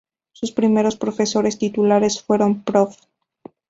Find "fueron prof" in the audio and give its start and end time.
2.23-2.97